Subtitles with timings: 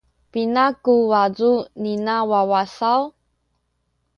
[0.31, 1.51] Pina ku wacu
[1.81, 3.01] nina wawa saw?